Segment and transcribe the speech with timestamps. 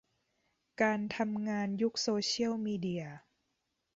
[0.81, 3.03] การทำงานยุคโซเซียลมีเดีย